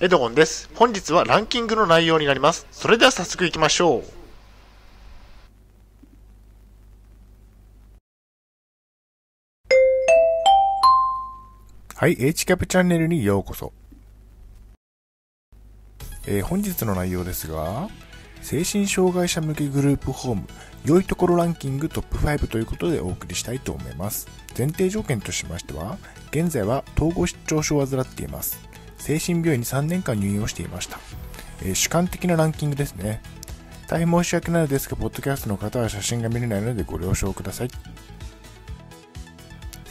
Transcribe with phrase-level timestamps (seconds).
[0.00, 0.68] エドゴンです。
[0.74, 2.66] 本日はランキングの内容になります。
[2.72, 4.02] それでは早速行きましょう。
[11.94, 13.72] はい、H キャプチャンネルにようこそ。
[16.26, 17.88] えー本日の内容ですが、
[18.42, 20.42] 精神障害者向けグループホーム、
[20.84, 24.26] 良いところランキングトップ5ということでお送りしたいと思います。
[24.58, 25.98] 前提条件としましては、
[26.32, 28.73] 現在は統合失調症を患っています。
[28.98, 30.98] 精神病院に3年間入院をしていました。
[31.62, 33.22] えー主観的なランキングですね。
[33.88, 37.68] 大変申し訳ないのですが、ポッドキャストの方は写真が見れないのでご了承ください。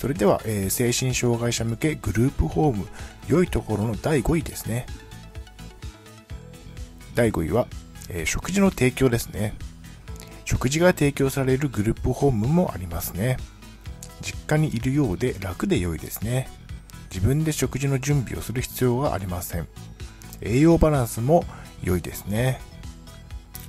[0.00, 2.88] それでは、えー精神障害者向けグループホーム
[3.28, 4.86] 良いところの第5位ですね
[7.14, 7.66] 第5位は、
[8.08, 9.52] えー食事の提供ですね
[10.46, 13.36] 食事が提供されるグループホームもありますね
[14.22, 16.48] 実家にいるようで楽で良いですね
[17.10, 19.66] 自分で食事の準備をする必要がありません。
[20.40, 21.44] 栄養バランスも
[21.82, 22.60] 良いですね。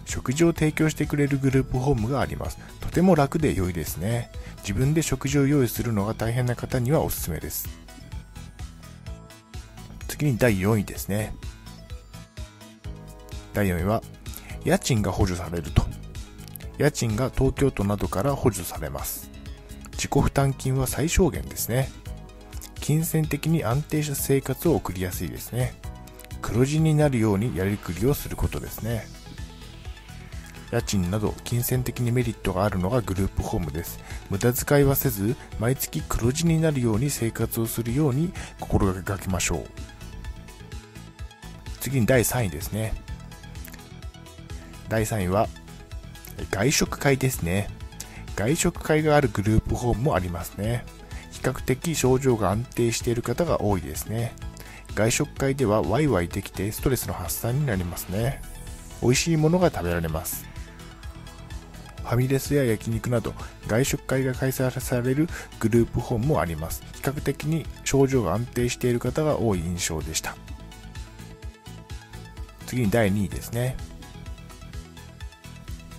[0.05, 2.57] 食事を提供してくれるグループホームがあります。
[2.79, 4.29] とても楽で良いですね。
[4.57, 7.67] 自分で食事を用意するのが大変な方にはおすすめです。
[10.07, 11.33] 次に第4位ですね。
[13.53, 14.03] 第4位は
[14.63, 15.83] 家賃が補助されると。
[16.77, 19.31] 家賃が東京都などから補助されます。
[19.93, 21.89] 自己負担金は最小限ですね。
[22.81, 25.73] 金銭的に安定した生活を送りやすいですね。
[26.41, 29.05] 黒字になるようにやりくりをすることですね。
[30.71, 33.99] 家賃など金銭的にメリットがあるのがグループホームです。
[34.29, 39.65] 無駄遣いはせず毎月黒字になるように生活をするように心がけましょう。
[41.79, 42.93] 次に第3位ですね。
[44.89, 45.47] 第3位は
[46.49, 47.69] 外食会ですね。
[48.35, 50.85] 外食会があるグループホームもありますね。
[51.41, 54.33] 較的症状が安定している方が多いですね。
[54.95, 58.41] 外食会ではワイワイできてストレスの発散になりますね。
[59.01, 60.45] 美味しいものが食べられます。
[62.03, 63.33] ファミレスや焼肉など
[63.67, 65.29] 外食会が開催される
[65.59, 66.83] グループホームもあります。
[66.93, 70.35] 比較的に症状が安定している方が多い印象でした。
[72.65, 73.75] 次に第2位ですね。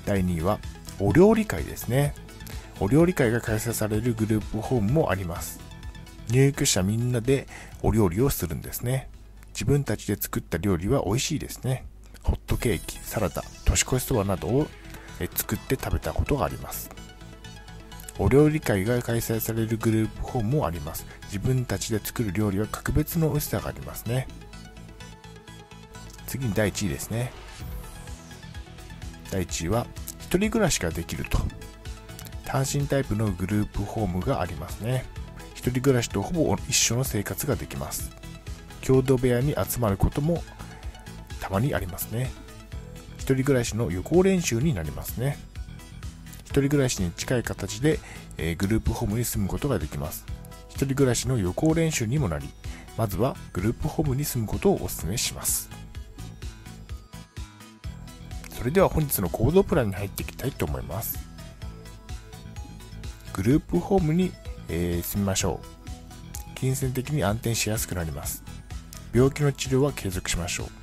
[0.04, 0.58] 第2位は
[0.98, 2.14] お料理会ですね。
[2.82, 5.60] お料理会が開催されるグループホームもあります。
[6.30, 7.46] 入居者みんなで
[7.80, 9.08] お料理をするんですね。
[9.54, 11.84] 自分たちで作った料理は美味しいですね。
[12.24, 14.66] ホットケーキサラダ年越しそばなどを
[15.36, 16.90] 作って食べたことがあります。
[18.18, 21.06] お料理会が開催されるグループホームもあります。
[21.26, 24.26] 自分たちで作る料理は格別の美味しさがありますね。
[26.26, 27.30] 次に第1位ですね。
[29.30, 29.86] 第1位は
[30.18, 31.38] 一人暮らしができると。
[32.52, 35.06] 単身タイプのグループホームがありますね。
[35.54, 38.14] 一人暮らしとほぼ一緒の生活ができます。
[38.82, 40.44] 共同部屋に集まることも
[41.40, 42.30] たまにありますね。
[43.16, 45.38] 一人暮らしの予行練習になりますね。
[46.44, 47.98] 一人暮らしに近い形で、
[48.36, 50.26] えーグループホームに住むことができます。
[50.68, 52.50] 一人暮らしの予行練習にもなり
[52.98, 55.70] まずはグループホームに住むことをお勧めします。
[58.50, 61.31] それでは本日の行動プランに入っていきたいと思います。
[63.42, 64.30] グループホームに、
[64.68, 68.44] えー住みましょう金銭的に安定しやすくなります
[69.12, 70.82] 病気の治療は継続しましょう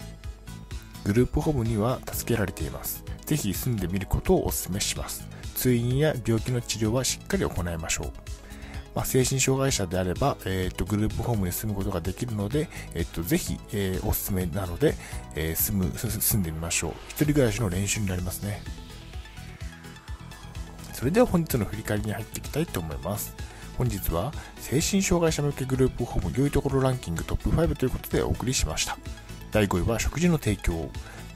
[1.06, 3.04] グループホームには助けられています。
[3.26, 5.26] ぜひ住んでみることをお勧めします。
[5.56, 8.12] 通院や病気の治療はしっかり行いましょう。
[8.94, 14.94] まあ、精神障害者であれば、えーと、グループホームに住むことができるので、えーと、ぜひ、えーおすすめなので、
[15.36, 16.92] えー住む、住んでみましょう。
[17.08, 18.62] 一人暮らしの練習になりますね。
[21.00, 23.34] それでは本日の振り返りに入っていきたいと思います。
[23.78, 28.98] 本日は精神障害者向けグループホーム良いところランキングトップ5ということでお送りしました。
[29.54, 30.90] 第5位は食事の提供。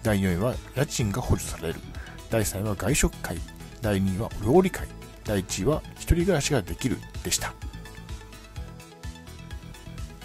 [0.04, 1.80] 第4位は家賃が補助される。
[2.30, 3.38] 第3位は外食会。
[3.82, 4.86] 第2位は料理会。
[5.24, 6.98] 第1位は一人暮らしができる。
[7.24, 7.54] でした。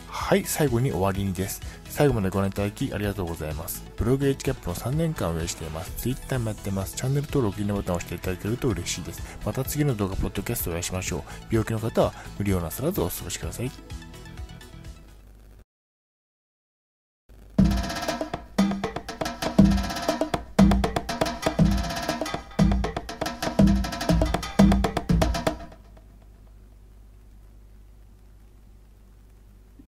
[0.08, 1.62] はい最後に終わりにです。
[1.98, 3.84] 最後までご覧いただきありがとうございます。
[3.96, 5.90] ブログ HCAP の3年間を運営しています。
[5.96, 6.94] Twitter もやってます。
[6.94, 9.36] チャンネル登録いいねボタンを押していただけると嬉しいです。
[9.44, 11.22] また次の動画ポッドキャストをお会いしましょう。
[11.50, 13.87] 病気の方は無理をなさらずお過ごしください。